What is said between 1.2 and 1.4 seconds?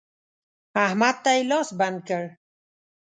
ته